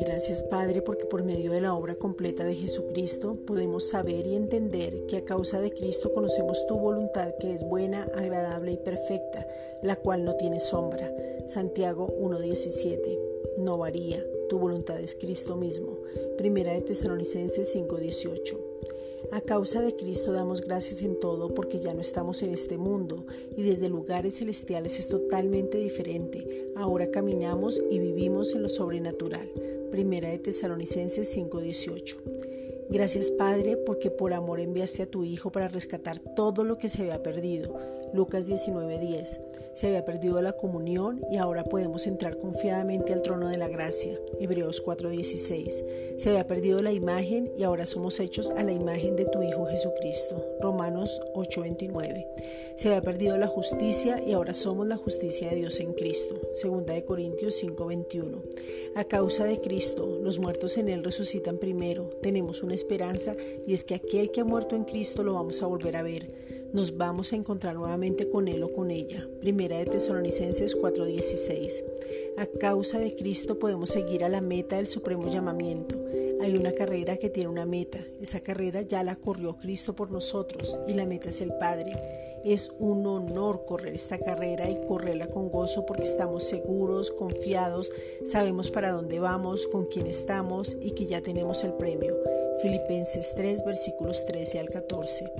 Gracias 0.00 0.42
Padre 0.44 0.82
porque 0.82 1.06
por 1.06 1.22
medio 1.24 1.52
de 1.52 1.60
la 1.60 1.74
obra 1.74 1.96
completa 1.96 2.44
de 2.44 2.54
Jesucristo 2.54 3.36
podemos 3.46 3.88
saber 3.88 4.26
y 4.26 4.36
entender 4.36 5.06
que 5.06 5.16
a 5.16 5.24
causa 5.24 5.60
de 5.60 5.70
Cristo 5.70 6.12
conocemos 6.12 6.66
tu 6.66 6.78
voluntad 6.78 7.34
que 7.40 7.52
es 7.52 7.64
buena, 7.64 8.04
agradable 8.14 8.72
y 8.72 8.76
perfecta, 8.76 9.46
la 9.82 9.96
cual 9.96 10.24
no 10.24 10.36
tiene 10.36 10.60
sombra. 10.60 11.10
Santiago 11.46 12.08
1.17. 12.20 13.18
No 13.58 13.78
varía, 13.78 14.24
tu 14.48 14.58
voluntad 14.58 15.00
es 15.00 15.14
Cristo 15.14 15.56
mismo. 15.56 15.98
Primera 16.36 16.72
de 16.72 16.82
Tesalonicenses 16.82 17.74
5.18. 17.74 18.73
A 19.32 19.40
causa 19.40 19.80
de 19.80 19.94
Cristo 19.94 20.32
damos 20.32 20.60
gracias 20.60 21.02
en 21.02 21.18
todo 21.18 21.54
porque 21.54 21.80
ya 21.80 21.94
no 21.94 22.00
estamos 22.00 22.42
en 22.42 22.50
este 22.50 22.78
mundo 22.78 23.26
y 23.56 23.62
desde 23.62 23.88
lugares 23.88 24.38
celestiales 24.38 24.98
es 24.98 25.08
totalmente 25.08 25.78
diferente. 25.78 26.66
Ahora 26.76 27.10
caminamos 27.10 27.82
y 27.90 27.98
vivimos 27.98 28.54
en 28.54 28.62
lo 28.62 28.68
sobrenatural. 28.68 29.50
Primera 29.90 30.28
de 30.28 30.38
Tesalonicenses 30.38 31.28
5:18. 31.28 32.16
Gracias 32.90 33.30
Padre 33.30 33.76
porque 33.76 34.10
por 34.10 34.32
amor 34.34 34.60
enviaste 34.60 35.02
a 35.02 35.06
tu 35.06 35.24
Hijo 35.24 35.50
para 35.50 35.68
rescatar 35.68 36.18
todo 36.18 36.64
lo 36.64 36.78
que 36.78 36.88
se 36.88 37.02
había 37.02 37.22
perdido. 37.22 37.74
Lucas 38.12 38.46
19:10 38.46 39.40
se 39.74 39.88
había 39.88 40.04
perdido 40.04 40.40
la 40.40 40.52
comunión 40.52 41.20
y 41.32 41.36
ahora 41.36 41.64
podemos 41.64 42.06
entrar 42.06 42.38
confiadamente 42.38 43.12
al 43.12 43.22
trono 43.22 43.48
de 43.48 43.58
la 43.58 43.66
gracia. 43.66 44.16
Hebreos 44.38 44.80
4:16. 44.80 45.84
Se 46.16 46.30
había 46.30 46.46
perdido 46.46 46.80
la 46.80 46.92
imagen 46.92 47.50
y 47.58 47.64
ahora 47.64 47.84
somos 47.84 48.20
hechos 48.20 48.52
a 48.52 48.62
la 48.62 48.72
imagen 48.72 49.16
de 49.16 49.24
tu 49.24 49.42
Hijo 49.42 49.66
Jesucristo. 49.66 50.40
Romanos 50.60 51.20
8:29. 51.34 52.24
Se 52.76 52.88
había 52.88 53.02
perdido 53.02 53.36
la 53.36 53.48
justicia 53.48 54.22
y 54.24 54.32
ahora 54.32 54.54
somos 54.54 54.86
la 54.86 54.96
justicia 54.96 55.50
de 55.50 55.56
Dios 55.56 55.80
en 55.80 55.92
Cristo. 55.92 56.36
Segunda 56.54 56.94
de 56.94 57.04
Corintios 57.04 57.56
5:21. 57.56 58.42
A 58.94 59.04
causa 59.04 59.44
de 59.44 59.60
Cristo, 59.60 60.20
los 60.22 60.38
muertos 60.38 60.76
en 60.76 60.88
Él 60.88 61.04
resucitan 61.04 61.58
primero. 61.58 62.10
Tenemos 62.22 62.62
una 62.62 62.74
esperanza 62.74 63.36
y 63.66 63.74
es 63.74 63.84
que 63.84 63.94
aquel 63.94 64.30
que 64.30 64.40
ha 64.40 64.44
muerto 64.44 64.76
en 64.76 64.84
Cristo 64.84 65.22
lo 65.22 65.34
vamos 65.34 65.62
a 65.62 65.66
volver 65.66 65.96
a 65.96 66.02
ver 66.02 66.54
nos 66.74 66.96
vamos 66.96 67.32
a 67.32 67.36
encontrar 67.36 67.76
nuevamente 67.76 68.28
con 68.28 68.48
él 68.48 68.64
o 68.64 68.72
con 68.72 68.90
ella. 68.90 69.28
Primera 69.40 69.78
de 69.78 69.86
Tesalonicenses 69.86 70.74
4:16. 70.76 71.84
A 72.36 72.46
causa 72.46 72.98
de 72.98 73.14
Cristo 73.14 73.60
podemos 73.60 73.90
seguir 73.90 74.24
a 74.24 74.28
la 74.28 74.40
meta 74.40 74.76
del 74.76 74.88
supremo 74.88 75.30
llamamiento. 75.30 75.94
Hay 76.44 76.58
una 76.58 76.72
carrera 76.72 77.16
que 77.16 77.30
tiene 77.30 77.48
una 77.48 77.64
meta. 77.64 78.00
Esa 78.20 78.40
carrera 78.40 78.82
ya 78.82 79.02
la 79.02 79.16
corrió 79.16 79.56
Cristo 79.56 79.94
por 79.94 80.10
nosotros 80.10 80.78
y 80.86 80.92
la 80.92 81.06
meta 81.06 81.30
es 81.30 81.40
el 81.40 81.54
Padre. 81.54 81.92
Es 82.44 82.70
un 82.78 83.06
honor 83.06 83.64
correr 83.64 83.94
esta 83.94 84.18
carrera 84.18 84.68
y 84.68 84.78
correrla 84.86 85.28
con 85.28 85.48
gozo 85.48 85.86
porque 85.86 86.02
estamos 86.02 86.44
seguros, 86.44 87.10
confiados, 87.12 87.90
sabemos 88.26 88.70
para 88.70 88.92
dónde 88.92 89.20
vamos, 89.20 89.66
con 89.66 89.86
quién 89.86 90.06
estamos 90.06 90.76
y 90.82 90.90
que 90.90 91.06
ya 91.06 91.22
tenemos 91.22 91.64
el 91.64 91.72
premio. 91.72 92.14
Filipenses 92.60 93.32
3 93.36 93.64
versículos 93.64 94.26
13 94.26 94.58
al 94.58 94.68
14. 94.68 95.32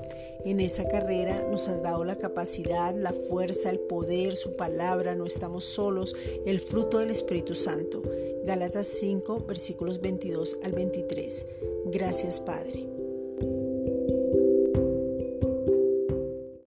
En 0.47 0.59
esa 0.59 0.89
carrera 0.89 1.47
nos 1.51 1.69
has 1.69 1.83
dado 1.83 2.05
la 2.05 2.17
capacidad, 2.17 2.95
la 2.95 3.13
fuerza, 3.13 3.69
el 3.69 3.81
poder, 3.81 4.37
su 4.37 4.57
palabra, 4.57 5.15
no 5.15 5.27
estamos 5.27 5.65
solos, 5.65 6.17
el 6.47 6.61
fruto 6.61 6.99
del 6.99 7.11
Espíritu 7.11 7.55
Santo. 7.55 8.03
Gálatas 8.45 8.87
5 8.87 9.47
versículos 9.47 10.01
22 10.01 10.59
al 10.63 10.73
23. 10.73 11.47
Gracias 11.87 12.41
Padre. 12.41 12.94